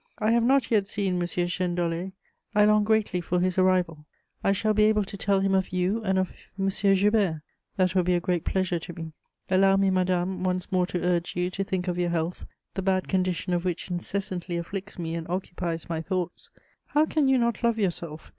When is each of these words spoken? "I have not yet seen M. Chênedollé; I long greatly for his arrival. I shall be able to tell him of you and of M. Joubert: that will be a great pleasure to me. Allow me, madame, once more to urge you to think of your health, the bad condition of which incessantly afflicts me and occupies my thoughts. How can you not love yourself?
"I 0.17 0.31
have 0.31 0.41
not 0.41 0.71
yet 0.71 0.87
seen 0.87 1.17
M. 1.17 1.21
Chênedollé; 1.21 2.13
I 2.55 2.65
long 2.65 2.83
greatly 2.83 3.21
for 3.21 3.39
his 3.39 3.59
arrival. 3.59 4.07
I 4.43 4.51
shall 4.51 4.73
be 4.73 4.85
able 4.85 5.03
to 5.03 5.15
tell 5.15 5.41
him 5.41 5.53
of 5.53 5.69
you 5.71 6.01
and 6.01 6.17
of 6.17 6.35
M. 6.57 6.69
Joubert: 6.69 7.43
that 7.77 7.93
will 7.93 8.01
be 8.01 8.15
a 8.15 8.19
great 8.19 8.43
pleasure 8.43 8.79
to 8.79 8.93
me. 8.93 9.13
Allow 9.51 9.77
me, 9.77 9.91
madame, 9.91 10.41
once 10.43 10.71
more 10.71 10.87
to 10.87 11.05
urge 11.05 11.35
you 11.35 11.51
to 11.51 11.63
think 11.63 11.87
of 11.87 11.99
your 11.99 12.09
health, 12.09 12.47
the 12.73 12.81
bad 12.81 13.07
condition 13.07 13.53
of 13.53 13.63
which 13.63 13.91
incessantly 13.91 14.57
afflicts 14.57 14.97
me 14.97 15.13
and 15.13 15.27
occupies 15.29 15.87
my 15.87 16.01
thoughts. 16.01 16.49
How 16.87 17.05
can 17.05 17.27
you 17.27 17.37
not 17.37 17.61
love 17.63 17.77
yourself? 17.77 18.29